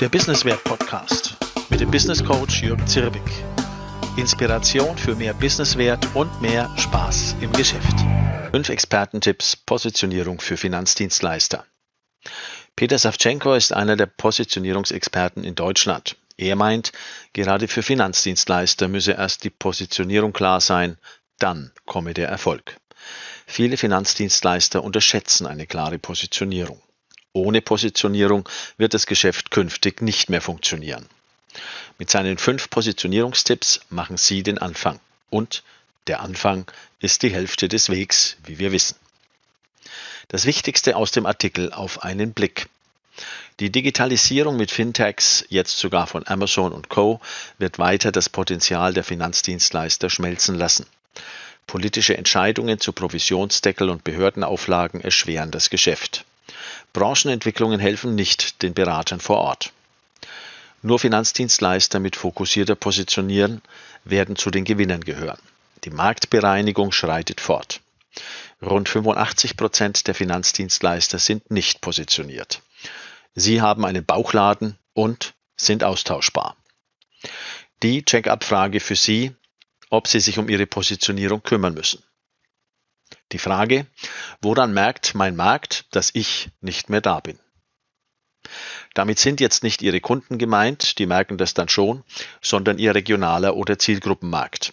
Der 0.00 0.08
Businesswert 0.08 0.62
Podcast 0.62 1.36
mit 1.70 1.80
dem 1.80 1.90
Business 1.90 2.24
Coach 2.24 2.62
Jürgen 2.62 2.86
Zirbig. 2.86 3.20
Inspiration 4.16 4.96
für 4.96 5.16
mehr 5.16 5.34
Businesswert 5.34 6.14
und 6.14 6.40
mehr 6.40 6.70
Spaß 6.78 7.34
im 7.40 7.50
Geschäft. 7.50 7.96
Fünf 8.52 8.68
Expertentipps 8.68 9.56
Positionierung 9.56 10.40
für 10.40 10.56
Finanzdienstleister. 10.56 11.64
Peter 12.76 12.96
Savchenko 12.96 13.54
ist 13.54 13.72
einer 13.72 13.96
der 13.96 14.06
Positionierungsexperten 14.06 15.42
in 15.42 15.56
Deutschland. 15.56 16.16
Er 16.36 16.54
meint, 16.54 16.92
gerade 17.32 17.66
für 17.66 17.82
Finanzdienstleister 17.82 18.86
müsse 18.86 19.14
erst 19.14 19.42
die 19.42 19.50
Positionierung 19.50 20.32
klar 20.32 20.60
sein, 20.60 20.96
dann 21.40 21.72
komme 21.86 22.14
der 22.14 22.28
Erfolg. 22.28 22.76
Viele 23.46 23.76
Finanzdienstleister 23.76 24.84
unterschätzen 24.84 25.48
eine 25.48 25.66
klare 25.66 25.98
Positionierung. 25.98 26.80
Ohne 27.38 27.62
Positionierung 27.62 28.48
wird 28.76 28.94
das 28.94 29.06
Geschäft 29.06 29.50
künftig 29.50 30.02
nicht 30.02 30.28
mehr 30.28 30.40
funktionieren. 30.40 31.06
Mit 31.98 32.10
seinen 32.10 32.38
fünf 32.38 32.70
Positionierungstipps 32.70 33.80
machen 33.90 34.16
Sie 34.16 34.42
den 34.42 34.58
Anfang. 34.58 35.00
Und 35.30 35.62
der 36.06 36.20
Anfang 36.20 36.70
ist 37.00 37.22
die 37.22 37.30
Hälfte 37.30 37.68
des 37.68 37.90
Wegs, 37.90 38.36
wie 38.44 38.58
wir 38.58 38.72
wissen. 38.72 38.96
Das 40.28 40.46
Wichtigste 40.46 40.96
aus 40.96 41.10
dem 41.10 41.26
Artikel 41.26 41.72
auf 41.72 42.02
einen 42.02 42.32
Blick. 42.32 42.68
Die 43.60 43.70
Digitalisierung 43.70 44.56
mit 44.56 44.70
Fintechs, 44.70 45.44
jetzt 45.48 45.78
sogar 45.78 46.06
von 46.06 46.26
Amazon 46.26 46.72
und 46.72 46.88
Co., 46.88 47.20
wird 47.58 47.78
weiter 47.78 48.12
das 48.12 48.28
Potenzial 48.28 48.94
der 48.94 49.04
Finanzdienstleister 49.04 50.10
schmelzen 50.10 50.54
lassen. 50.54 50.86
Politische 51.66 52.16
Entscheidungen 52.16 52.78
zu 52.78 52.92
Provisionsdeckel 52.92 53.90
und 53.90 54.04
Behördenauflagen 54.04 55.00
erschweren 55.00 55.50
das 55.50 55.70
Geschäft. 55.70 56.24
Branchenentwicklungen 56.98 57.78
helfen 57.78 58.16
nicht 58.16 58.60
den 58.62 58.74
Beratern 58.74 59.20
vor 59.20 59.38
Ort. 59.38 59.72
Nur 60.82 60.98
Finanzdienstleister 60.98 62.00
mit 62.00 62.16
fokussierter 62.16 62.74
Positionieren 62.74 63.62
werden 64.02 64.34
zu 64.34 64.50
den 64.50 64.64
Gewinnern 64.64 65.02
gehören. 65.02 65.38
Die 65.84 65.90
Marktbereinigung 65.90 66.90
schreitet 66.90 67.40
fort. 67.40 67.80
Rund 68.60 68.88
85 68.88 69.56
Prozent 69.56 70.08
der 70.08 70.16
Finanzdienstleister 70.16 71.20
sind 71.20 71.52
nicht 71.52 71.82
positioniert. 71.82 72.62
Sie 73.36 73.60
haben 73.60 73.84
einen 73.84 74.04
Bauchladen 74.04 74.76
und 74.92 75.34
sind 75.56 75.84
austauschbar. 75.84 76.56
Die 77.84 78.04
Check-up-Frage 78.04 78.80
für 78.80 78.96
Sie, 78.96 79.36
ob 79.88 80.08
Sie 80.08 80.18
sich 80.18 80.40
um 80.40 80.48
Ihre 80.48 80.66
Positionierung 80.66 81.44
kümmern 81.44 81.74
müssen. 81.74 82.02
Die 83.32 83.38
Frage, 83.38 83.86
woran 84.40 84.72
merkt 84.72 85.14
mein 85.14 85.36
Markt, 85.36 85.86
dass 85.94 86.10
ich 86.14 86.50
nicht 86.60 86.88
mehr 86.88 87.00
da 87.00 87.20
bin? 87.20 87.38
Damit 88.94 89.18
sind 89.18 89.40
jetzt 89.40 89.62
nicht 89.62 89.82
Ihre 89.82 90.00
Kunden 90.00 90.38
gemeint, 90.38 90.98
die 90.98 91.06
merken 91.06 91.38
das 91.38 91.54
dann 91.54 91.68
schon, 91.68 92.04
sondern 92.40 92.78
Ihr 92.78 92.94
regionaler 92.94 93.56
oder 93.56 93.78
Zielgruppenmarkt. 93.78 94.72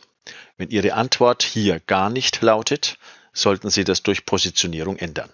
Wenn 0.57 0.69
Ihre 0.69 0.93
Antwort 0.93 1.43
hier 1.43 1.79
gar 1.81 2.09
nicht 2.09 2.41
lautet, 2.41 2.97
sollten 3.33 3.69
Sie 3.69 3.83
das 3.83 4.03
durch 4.03 4.25
Positionierung 4.25 4.97
ändern. 4.97 5.29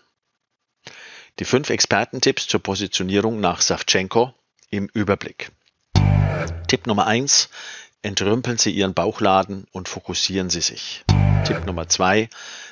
Die 1.39 1.45
fünf 1.45 1.69
Expertentipps 1.69 2.47
zur 2.47 2.61
Positionierung 2.61 3.39
nach 3.39 3.61
Savchenko 3.61 4.33
im 4.69 4.89
Überblick. 4.93 5.51
Tipp 6.67 6.87
Nummer 6.87 7.05
eins: 7.07 7.49
Entrümpeln 8.03 8.57
Sie 8.57 8.71
Ihren 8.71 8.95
Bauchladen 8.95 9.67
und 9.71 9.87
fokussieren 9.87 10.49
Sie 10.49 10.61
sich. 10.61 11.05
Tipp 11.45 11.65
Nummer 11.67 11.87
zwei: 11.87 12.29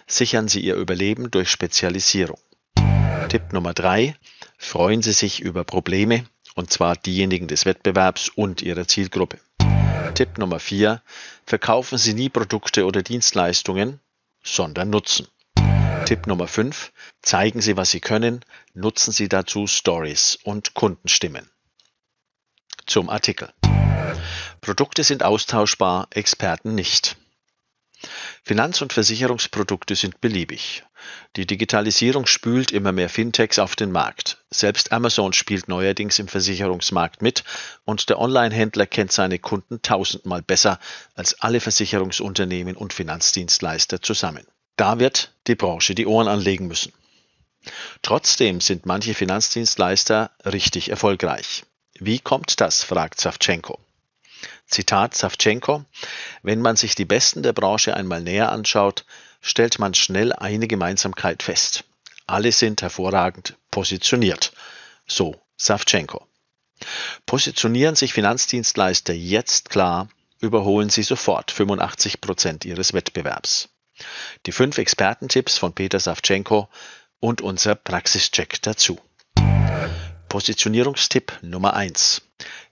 Sichern 0.08 0.48
Sie 0.48 0.60
Ihr 0.62 0.76
Überleben 0.76 1.30
durch 1.30 1.52
Spezialisierung. 1.52 2.40
Tipp 3.30 3.54
Nummer 3.54 3.76
drei: 3.76 4.16
Freuen 4.58 5.04
Sie 5.04 5.14
sich 5.14 5.40
über 5.40 5.64
Probleme, 5.64 6.26
und 6.56 6.72
zwar 6.72 6.96
diejenigen 6.96 7.48
des 7.48 7.66
Wettbewerbs 7.66 8.30
und 8.30 8.64
Ihrer 8.64 8.88
Zielgruppe. 8.88 9.38
Tipp 10.16 10.40
Nummer 10.40 10.60
vier: 10.60 11.04
Verkaufen 11.46 12.00
Sie 12.00 12.16
nie 12.16 12.30
Produkte 12.30 12.86
oder 12.86 13.04
Dienstleistungen, 13.04 14.00
sondern 14.44 14.90
Nutzen. 14.90 15.28
Tipp 16.06 16.26
Nummer 16.26 16.48
5. 16.48 16.92
Zeigen 17.22 17.62
Sie, 17.62 17.78
was 17.78 17.92
Sie 17.92 18.00
können, 18.00 18.44
nutzen 18.74 19.12
Sie 19.12 19.30
dazu 19.30 19.68
Stories 19.68 20.40
und 20.42 20.74
Kundenstimmen. 20.74 21.52
Zum 22.88 23.10
Artikel. 23.10 23.54
Produkte 24.62 25.04
sind 25.04 25.24
austauschbar, 25.24 26.08
Experten 26.12 26.76
nicht. 26.76 27.18
Finanz- 28.44 28.82
und 28.82 28.94
Versicherungsprodukte 28.94 29.96
sind 29.96 30.22
beliebig. 30.22 30.84
Die 31.36 31.46
Digitalisierung 31.46 32.26
spült 32.26 32.72
immer 32.72 32.92
mehr 32.92 33.10
Fintechs 33.10 33.60
auf 33.60 33.76
den 33.76 33.92
Markt. 33.92 34.44
Selbst 34.50 34.92
Amazon 34.92 35.34
spielt 35.34 35.68
neuerdings 35.68 36.18
im 36.20 36.28
Versicherungsmarkt 36.28 37.22
mit 37.22 37.44
und 37.86 38.10
der 38.10 38.20
Online-Händler 38.20 38.88
kennt 38.88 39.12
seine 39.12 39.40
Kunden 39.40 39.82
tausendmal 39.82 40.42
besser 40.42 40.80
als 41.14 41.42
alle 41.42 41.60
Versicherungsunternehmen 41.60 42.76
und 42.76 42.94
Finanzdienstleister 42.94 44.02
zusammen. 44.02 44.46
Da 44.78 45.00
wird 45.00 45.34
die 45.48 45.56
Branche 45.56 45.94
die 45.94 46.08
Ohren 46.08 46.28
anlegen 46.28 46.68
müssen. 46.68 46.94
Trotzdem 48.02 48.62
sind 48.62 48.86
manche 48.86 49.14
Finanzdienstleister 49.14 50.32
richtig 50.46 50.90
erfolgreich. 50.90 51.66
Wie 52.00 52.20
kommt 52.20 52.62
das? 52.62 52.84
fragt 52.84 53.20
Savchenko. 53.20 53.78
Zitat 54.70 55.16
Savchenko, 55.16 55.84
wenn 56.44 56.62
man 56.62 56.76
sich 56.76 56.96
die 56.96 57.06
Besten 57.06 57.44
der 57.44 57.54
Branche 57.54 57.96
einmal 57.96 58.22
näher 58.22 58.52
anschaut, 58.52 59.06
stellt 59.42 59.80
man 59.80 59.94
schnell 59.94 60.32
eine 60.32 60.68
Gemeinsamkeit 60.68 61.44
fest. 61.44 61.84
Alle 62.28 62.52
sind 62.52 62.82
hervorragend 62.82 63.56
positioniert. 63.72 64.54
So 65.08 65.42
Savchenko. 65.58 66.28
Positionieren 67.26 67.96
sich 67.96 68.14
Finanzdienstleister 68.14 69.14
jetzt 69.14 69.70
klar, 69.70 70.08
überholen 70.40 70.90
sie 70.90 71.04
sofort 71.04 71.52
85 71.52 72.22
Prozent 72.22 72.66
ihres 72.66 72.94
Wettbewerbs. 72.94 73.70
Die 74.46 74.52
fünf 74.52 74.78
Expertentipps 74.78 75.58
von 75.58 75.74
Peter 75.74 76.00
Savchenko 76.00 76.70
und 77.20 77.42
unser 77.42 77.76
Praxischeck 77.76 78.62
dazu. 78.62 79.00
Positionierungstipp 80.30 81.40
Nummer 81.42 81.74
eins: 81.74 82.22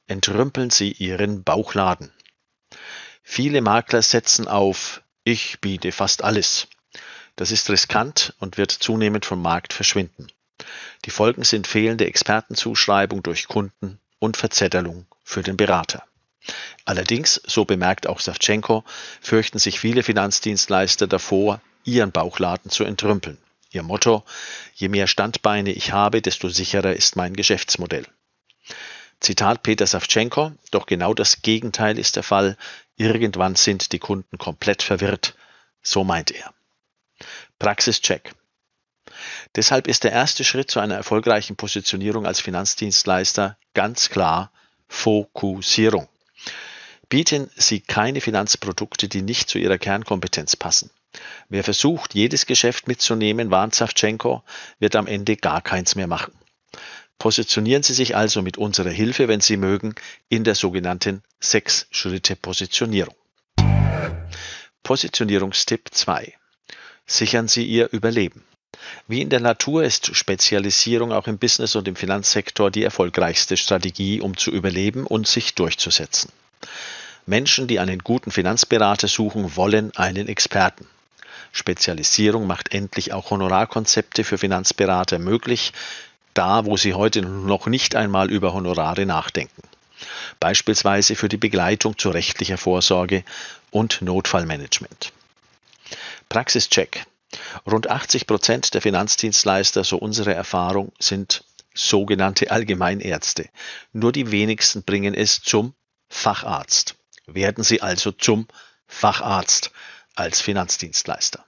entrümpeln 0.08 0.70
Sie 0.70 0.92
Ihren 0.92 1.44
Bauchladen. 1.44 2.12
Viele 3.24 3.62
Makler 3.62 4.02
setzen 4.02 4.48
auf 4.48 5.02
Ich 5.24 5.60
biete 5.60 5.92
fast 5.92 6.24
alles. 6.24 6.68
Das 7.36 7.52
ist 7.52 7.70
riskant 7.70 8.34
und 8.40 8.58
wird 8.58 8.72
zunehmend 8.72 9.26
vom 9.26 9.42
Markt 9.42 9.74
verschwinden. 9.74 10.28
Die 11.06 11.12
Folgen 11.12 11.44
sind 11.44 11.68
fehlende 11.68 12.08
Expertenzuschreibung 12.08 13.22
durch 13.22 13.48
Kunden 13.48 14.00
und 14.20 14.38
Verzettelung 14.38 15.06
für 15.24 15.44
den 15.44 15.58
Berater. 15.58 16.04
Allerdings, 16.86 17.42
so 17.46 17.66
bemerkt 17.66 18.08
auch 18.08 18.22
Savchenko, 18.22 18.84
fürchten 19.22 19.60
sich 19.60 19.80
viele 19.80 20.04
Finanzdienstleister 20.04 21.06
davor, 21.06 21.62
ihren 21.84 22.12
Bauchladen 22.12 22.72
zu 22.72 22.86
entrümpeln. 22.86 23.38
Ihr 23.72 23.84
Motto, 23.84 24.24
je 24.74 24.88
mehr 24.88 25.08
Standbeine 25.08 25.72
ich 25.72 25.92
habe, 25.92 26.22
desto 26.22 26.48
sicherer 26.48 26.94
ist 26.94 27.18
mein 27.18 27.34
Geschäftsmodell. 27.34 28.08
Zitat 29.20 29.64
Peter 29.64 29.88
Savchenko, 29.88 30.52
doch 30.72 30.86
genau 30.86 31.14
das 31.14 31.42
Gegenteil 31.42 31.98
ist 31.98 32.16
der 32.16 32.24
Fall. 32.24 32.58
Irgendwann 32.96 33.56
sind 33.56 33.92
die 33.92 34.00
Kunden 34.00 34.38
komplett 34.38 34.84
verwirrt. 34.84 35.36
So 35.82 36.04
meint 36.04 36.32
er. 36.32 36.54
Praxischeck. 37.60 38.34
Deshalb 39.56 39.88
ist 39.88 40.04
der 40.04 40.12
erste 40.12 40.44
Schritt 40.44 40.70
zu 40.70 40.80
einer 40.80 40.96
erfolgreichen 40.96 41.56
Positionierung 41.56 42.26
als 42.26 42.40
Finanzdienstleister 42.40 43.58
ganz 43.74 44.10
klar 44.10 44.52
Fokussierung. 44.88 46.08
Bieten 47.10 47.50
Sie 47.56 47.80
keine 47.80 48.22
Finanzprodukte, 48.22 49.08
die 49.08 49.22
nicht 49.22 49.50
zu 49.50 49.58
Ihrer 49.58 49.78
Kernkompetenz 49.78 50.56
passen. 50.56 50.92
Wer 51.50 51.64
versucht, 51.64 52.14
jedes 52.14 52.46
Geschäft 52.46 52.88
mitzunehmen, 52.88 53.50
warnt 53.50 53.74
Savchenko, 53.74 54.44
wird 54.80 54.96
am 54.96 55.08
Ende 55.08 55.38
gar 55.38 55.62
keins 55.62 55.96
mehr 55.96 56.08
machen. 56.08 56.34
Positionieren 57.20 57.84
Sie 57.84 57.94
sich 57.94 58.16
also 58.16 58.42
mit 58.42 58.58
unserer 58.58 58.92
Hilfe, 58.92 59.28
wenn 59.28 59.42
Sie 59.42 59.58
mögen, 59.58 59.96
in 60.30 60.44
der 60.44 60.56
sogenannten 60.56 61.24
Sechs-Schritte-Positionierung. 61.40 63.16
Positionierungstipp 64.84 65.90
2. 65.92 66.34
Sichern 67.08 67.48
Sie 67.48 67.66
Ihr 67.66 67.92
Überleben. 67.92 68.44
Wie 69.08 69.22
in 69.22 69.30
der 69.30 69.40
Natur 69.40 69.84
ist 69.84 70.16
Spezialisierung 70.16 71.12
auch 71.12 71.28
im 71.28 71.40
Business 71.40 71.76
und 71.76 71.88
im 71.88 71.96
Finanzsektor 71.96 72.70
die 72.70 72.84
erfolgreichste 72.84 73.58
Strategie, 73.58 74.22
um 74.22 74.38
zu 74.38 74.52
überleben 74.52 75.06
und 75.06 75.28
sich 75.28 75.56
durchzusetzen. 75.56 76.32
Menschen, 77.26 77.68
die 77.68 77.80
einen 77.80 78.00
guten 78.00 78.32
Finanzberater 78.32 79.08
suchen, 79.08 79.56
wollen 79.56 79.96
einen 79.98 80.28
Experten. 80.28 80.88
Spezialisierung 81.52 82.46
macht 82.46 82.74
endlich 82.74 83.14
auch 83.14 83.32
Honorarkonzepte 83.32 84.24
für 84.24 84.38
Finanzberater 84.38 85.18
möglich, 85.20 85.74
da 86.38 86.66
wo 86.66 86.78
sie 86.78 86.94
heute 86.94 87.22
noch 87.22 87.66
nicht 87.68 87.96
einmal 87.96 88.30
über 88.30 88.54
Honorare 88.54 89.06
nachdenken. 89.06 89.64
Beispielsweise 90.40 91.16
für 91.16 91.30
die 91.30 91.38
Begleitung 91.38 91.98
zu 91.98 92.10
rechtlicher 92.10 92.58
Vorsorge 92.58 93.24
und 93.72 94.02
Notfallmanagement. 94.02 95.12
Praxischeck. 96.30 97.06
Rund 97.66 97.90
80 97.90 98.28
Prozent 98.28 98.74
der 98.74 98.82
Finanzdienstleister, 98.82 99.84
so 99.84 99.98
unsere 99.98 100.34
Erfahrung, 100.34 100.92
sind 101.00 101.44
sogenannte 101.74 102.52
Allgemeinärzte. 102.52 103.50
Nur 103.92 104.12
die 104.12 104.32
wenigsten 104.32 104.84
bringen 104.84 105.14
es 105.14 105.42
zum 105.42 105.74
Facharzt. 106.10 106.96
Werden 107.26 107.64
Sie 107.64 107.82
also 107.82 108.12
zum 108.12 108.48
Facharzt 108.88 109.72
als 110.16 110.42
Finanzdienstleister. 110.42 111.46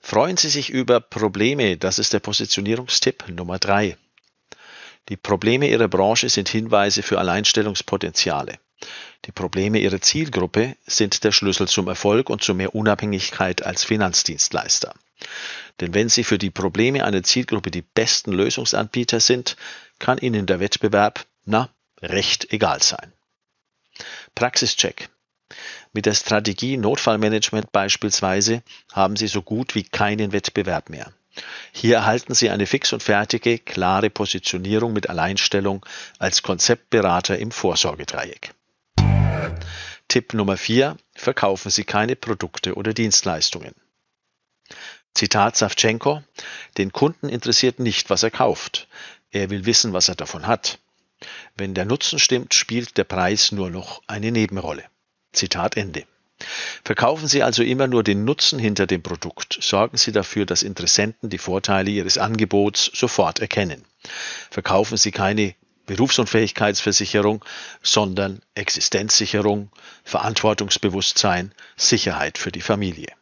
Freuen 0.00 0.36
Sie 0.36 0.48
sich 0.48 0.70
über 0.70 1.00
Probleme, 1.00 1.76
das 1.76 1.98
ist 1.98 2.12
der 2.12 2.20
Positionierungstipp 2.20 3.28
Nummer 3.28 3.58
drei. 3.58 3.96
Die 5.08 5.16
Probleme 5.16 5.68
Ihrer 5.68 5.88
Branche 5.88 6.28
sind 6.28 6.48
Hinweise 6.48 7.02
für 7.02 7.18
Alleinstellungspotenziale. 7.18 8.58
Die 9.26 9.32
Probleme 9.32 9.78
Ihrer 9.78 10.00
Zielgruppe 10.00 10.76
sind 10.86 11.22
der 11.24 11.32
Schlüssel 11.32 11.68
zum 11.68 11.88
Erfolg 11.88 12.30
und 12.30 12.42
zu 12.42 12.54
mehr 12.54 12.74
Unabhängigkeit 12.74 13.64
als 13.64 13.84
Finanzdienstleister. 13.84 14.94
Denn 15.80 15.94
wenn 15.94 16.08
Sie 16.08 16.24
für 16.24 16.38
die 16.38 16.50
Probleme 16.50 17.04
einer 17.04 17.22
Zielgruppe 17.22 17.70
die 17.70 17.82
besten 17.82 18.32
Lösungsanbieter 18.32 19.20
sind, 19.20 19.56
kann 19.98 20.18
Ihnen 20.18 20.46
der 20.46 20.60
Wettbewerb, 20.60 21.26
na, 21.44 21.68
recht 22.00 22.52
egal 22.52 22.82
sein. 22.82 23.12
Praxischeck. 24.34 25.10
Mit 25.92 26.06
der 26.06 26.14
Strategie 26.14 26.76
Notfallmanagement 26.76 27.72
beispielsweise 27.72 28.62
haben 28.92 29.16
Sie 29.16 29.26
so 29.26 29.42
gut 29.42 29.74
wie 29.74 29.82
keinen 29.82 30.32
Wettbewerb 30.32 30.90
mehr. 30.90 31.12
Hier 31.72 31.96
erhalten 31.96 32.34
Sie 32.34 32.50
eine 32.50 32.66
fix 32.66 32.92
und 32.92 33.02
fertige, 33.02 33.58
klare 33.58 34.10
Positionierung 34.10 34.92
mit 34.92 35.08
Alleinstellung 35.08 35.84
als 36.18 36.42
Konzeptberater 36.42 37.38
im 37.38 37.50
Vorsorgedreieck. 37.50 38.52
Tipp 40.08 40.34
Nummer 40.34 40.56
4. 40.56 40.96
Verkaufen 41.14 41.70
Sie 41.70 41.84
keine 41.84 42.16
Produkte 42.16 42.74
oder 42.74 42.92
Dienstleistungen. 42.92 43.74
Zitat 45.14 45.56
Savchenko, 45.56 46.22
den 46.78 46.92
Kunden 46.92 47.28
interessiert 47.28 47.78
nicht, 47.78 48.10
was 48.10 48.22
er 48.22 48.30
kauft. 48.30 48.88
Er 49.30 49.50
will 49.50 49.66
wissen, 49.66 49.92
was 49.92 50.08
er 50.08 50.14
davon 50.14 50.46
hat. 50.46 50.78
Wenn 51.56 51.74
der 51.74 51.84
Nutzen 51.84 52.18
stimmt, 52.18 52.54
spielt 52.54 52.96
der 52.96 53.04
Preis 53.04 53.52
nur 53.52 53.70
noch 53.70 54.02
eine 54.06 54.32
Nebenrolle. 54.32 54.84
Zitat 55.32 55.76
Ende. 55.76 56.04
Verkaufen 56.84 57.28
Sie 57.28 57.42
also 57.42 57.62
immer 57.62 57.86
nur 57.86 58.02
den 58.02 58.24
Nutzen 58.24 58.58
hinter 58.58 58.86
dem 58.86 59.02
Produkt. 59.02 59.58
Sorgen 59.60 59.96
Sie 59.96 60.12
dafür, 60.12 60.46
dass 60.46 60.62
Interessenten 60.62 61.28
die 61.28 61.38
Vorteile 61.38 61.90
Ihres 61.90 62.18
Angebots 62.18 62.90
sofort 62.94 63.40
erkennen. 63.40 63.84
Verkaufen 64.50 64.96
Sie 64.96 65.10
keine 65.10 65.54
Berufsunfähigkeitsversicherung, 65.86 67.44
sondern 67.82 68.42
Existenzsicherung, 68.54 69.70
Verantwortungsbewusstsein, 70.04 71.52
Sicherheit 71.76 72.38
für 72.38 72.52
die 72.52 72.60
Familie. 72.60 73.12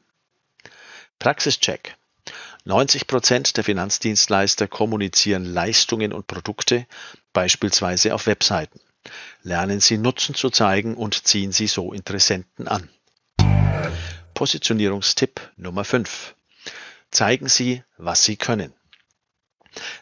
Praxischeck. 1.19 1.97
90 2.65 3.07
Prozent 3.07 3.57
der 3.57 3.65
Finanzdienstleister 3.65 4.69
kommunizieren 4.69 5.45
Leistungen 5.45 6.13
und 6.13 6.27
Produkte, 6.27 6.87
beispielsweise 7.33 8.15
auf 8.15 8.27
Webseiten. 8.27 8.79
Lernen 9.43 9.81
Sie 9.81 9.99
Nutzen 9.99 10.35
zu 10.35 10.51
zeigen 10.51 10.95
und 10.95 11.27
ziehen 11.27 11.53
Sie 11.53 11.67
so 11.67 11.93
Interessenten 11.93 12.69
an. 12.69 12.89
Positionierungstipp 14.35 15.41
Nummer 15.57 15.85
5. 15.85 16.35
Zeigen 17.11 17.49
Sie, 17.49 17.83
was 17.97 18.25
Sie 18.25 18.37
können. 18.37 18.73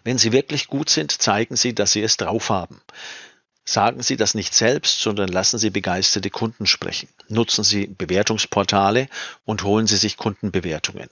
Wenn 0.04 0.18
Sie 0.18 0.32
wirklich 0.32 0.68
gut 0.68 0.90
sind, 0.90 1.10
zeigen 1.10 1.56
Sie, 1.56 1.74
dass 1.74 1.92
Sie 1.92 2.02
es 2.02 2.16
drauf 2.16 2.50
haben. 2.50 2.80
Sagen 3.64 4.02
Sie 4.02 4.16
das 4.16 4.34
nicht 4.34 4.54
selbst, 4.54 5.00
sondern 5.00 5.28
lassen 5.28 5.58
Sie 5.58 5.70
begeisterte 5.70 6.30
Kunden 6.30 6.66
sprechen. 6.66 7.08
Nutzen 7.28 7.64
Sie 7.64 7.86
Bewertungsportale 7.86 9.08
und 9.44 9.64
holen 9.64 9.86
Sie 9.86 9.96
sich 9.96 10.16
Kundenbewertungen. 10.16 11.08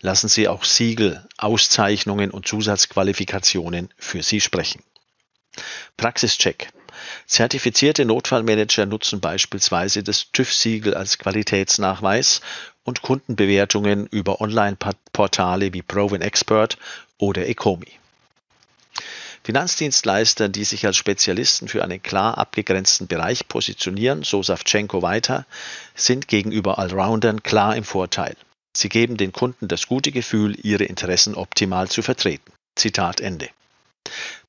Lassen 0.00 0.28
Sie 0.28 0.46
auch 0.46 0.64
Siegel, 0.64 1.26
Auszeichnungen 1.36 2.30
und 2.30 2.46
Zusatzqualifikationen 2.46 3.92
für 3.96 4.22
Sie 4.22 4.40
sprechen. 4.40 4.82
Praxischeck. 5.96 6.68
Zertifizierte 7.26 8.04
Notfallmanager 8.04 8.86
nutzen 8.86 9.20
beispielsweise 9.20 10.02
das 10.02 10.30
TÜV-Siegel 10.32 10.94
als 10.94 11.18
Qualitätsnachweis 11.18 12.40
und 12.84 13.02
Kundenbewertungen 13.02 14.06
über 14.06 14.40
Online-Portale 14.40 15.72
wie 15.72 15.82
Proven 15.82 16.22
Expert 16.22 16.78
oder 17.18 17.46
Ecomi. 17.46 17.92
Finanzdienstleister, 19.44 20.48
die 20.48 20.64
sich 20.64 20.84
als 20.84 20.96
Spezialisten 20.96 21.68
für 21.68 21.82
einen 21.82 22.02
klar 22.02 22.36
abgegrenzten 22.36 23.06
Bereich 23.06 23.48
positionieren, 23.48 24.22
so 24.22 24.42
Savchenko 24.42 25.00
weiter, 25.00 25.46
sind 25.94 26.28
gegenüber 26.28 26.78
Allroundern 26.78 27.42
klar 27.42 27.76
im 27.76 27.84
Vorteil. 27.84 28.36
Sie 28.76 28.88
geben 28.88 29.16
den 29.16 29.32
Kunden 29.32 29.66
das 29.66 29.86
gute 29.86 30.12
Gefühl, 30.12 30.54
ihre 30.62 30.84
Interessen 30.84 31.34
optimal 31.34 31.88
zu 31.88 32.02
vertreten. 32.02 32.52
Zitat 32.76 33.20
Ende. 33.20 33.48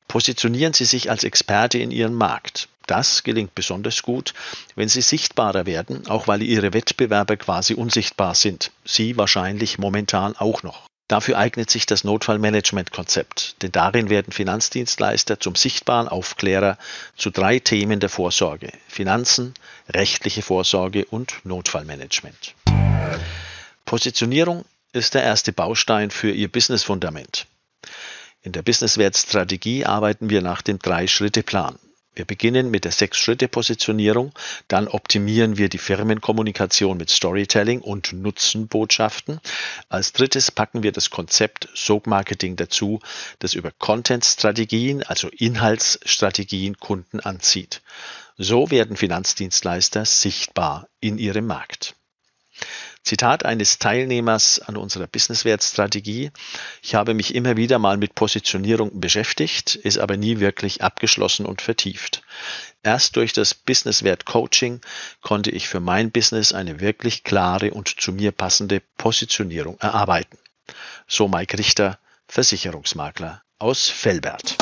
Positionieren 0.10 0.74
Sie 0.74 0.86
sich 0.86 1.12
als 1.12 1.24
Experte 1.24 1.78
in 1.78 1.92
Ihrem 1.92 2.16
Markt. 2.16 2.68
Das 2.88 3.22
gelingt 3.22 3.54
besonders 3.54 4.02
gut, 4.02 4.34
wenn 4.76 4.90
Sie 4.90 5.02
sichtbarer 5.02 5.68
werden, 5.68 6.08
auch 6.08 6.28
weil 6.28 6.42
Ihre 6.42 6.74
Wettbewerber 6.74 7.38
quasi 7.38 7.76
unsichtbar 7.76 8.34
sind. 8.34 8.72
Sie 8.84 9.18
wahrscheinlich 9.18 9.78
momentan 9.78 10.36
auch 10.36 10.64
noch. 10.64 10.88
Dafür 11.08 11.38
eignet 11.38 11.70
sich 11.70 11.86
das 11.86 12.04
Notfallmanagement-Konzept, 12.04 13.62
denn 13.62 13.72
darin 13.72 14.10
werden 14.10 14.34
Finanzdienstleister 14.34 15.40
zum 15.40 15.54
sichtbaren 15.54 16.08
Aufklärer 16.08 16.80
zu 17.16 17.30
drei 17.30 17.60
Themen 17.60 18.00
der 18.00 18.10
Vorsorge 18.10 18.72
Finanzen, 18.88 19.54
rechtliche 19.90 20.42
Vorsorge 20.42 21.06
und 21.06 21.36
Notfallmanagement. 21.44 22.56
Positionierung 23.86 24.66
ist 24.92 25.14
der 25.14 25.22
erste 25.22 25.54
Baustein 25.54 26.10
für 26.10 26.32
Ihr 26.32 26.52
Businessfundament. 26.52 27.46
In 28.42 28.54
der 28.54 28.62
Businesswert-Strategie 28.62 29.86
arbeiten 29.86 30.30
wir 30.30 30.42
nach 30.42 30.62
dem 30.62 30.80
Drei-Schritte-Plan. 30.80 31.78
Wir 32.16 32.24
beginnen 32.24 32.72
mit 32.72 32.86
der 32.86 32.94
Sechs-Schritte-Positionierung, 32.94 34.32
dann 34.70 34.88
optimieren 34.88 35.58
wir 35.58 35.68
die 35.68 35.78
Firmenkommunikation 35.78 36.98
mit 36.98 37.10
Storytelling 37.10 37.82
und 37.82 38.14
Nutzenbotschaften. 38.14 39.42
Als 39.90 40.14
drittes 40.14 40.52
packen 40.52 40.84
wir 40.84 40.94
das 40.94 41.10
Konzept 41.10 41.68
Sog-Marketing 41.74 42.56
dazu, 42.56 43.02
das 43.40 43.54
über 43.54 43.72
Content-Strategien, 43.72 45.04
also 45.04 45.28
Inhaltsstrategien 45.28 46.78
Kunden 46.78 47.20
anzieht. 47.20 47.82
So 48.38 48.72
werden 48.72 48.96
Finanzdienstleister 48.96 50.06
sichtbar 50.06 50.88
in 51.02 51.18
ihrem 51.18 51.46
Markt. 51.46 51.89
Zitat 53.10 53.44
eines 53.44 53.80
Teilnehmers 53.80 54.60
an 54.60 54.78
unserer 54.78 55.08
Businesswertstrategie. 55.08 56.30
Ich 56.84 56.94
habe 56.94 57.16
mich 57.16 57.34
immer 57.34 57.58
wieder 57.58 57.80
mal 57.80 57.98
mit 57.98 58.14
Positionierung 58.14 59.00
beschäftigt, 59.02 59.74
ist 59.74 59.98
aber 59.98 60.16
nie 60.16 60.40
wirklich 60.40 60.84
abgeschlossen 60.84 61.48
und 61.48 61.64
vertieft. 61.64 62.22
Erst 62.84 63.16
durch 63.16 63.34
das 63.34 63.56
Businesswert 63.56 64.26
Coaching 64.26 64.82
konnte 65.22 65.50
ich 65.50 65.68
für 65.68 65.80
mein 65.80 66.12
Business 66.12 66.54
eine 66.54 66.82
wirklich 66.82 67.24
klare 67.24 67.72
und 67.72 68.00
zu 68.00 68.12
mir 68.12 68.32
passende 68.32 68.80
Positionierung 68.98 69.80
erarbeiten. 69.80 70.38
So 71.08 71.28
Mike 71.28 71.58
Richter, 71.58 71.98
Versicherungsmakler 72.28 73.42
aus 73.58 73.90
Fellbert. 73.90 74.56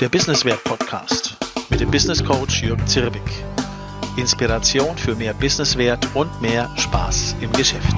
Der 0.00 0.08
Businesswert 0.08 0.64
Podcast 0.64 1.36
mit 1.68 1.78
dem 1.78 1.92
Business 1.92 2.24
Coach 2.24 2.60
Jürgen 2.60 2.88
Zirbig. 2.88 3.22
Inspiration 4.18 4.96
für 4.96 5.14
mehr 5.14 5.32
Businesswert 5.32 6.06
und 6.14 6.42
mehr 6.42 6.68
Spaß 6.76 7.36
im 7.40 7.52
Geschäft. 7.52 7.96